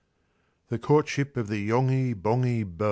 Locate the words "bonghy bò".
2.15-2.79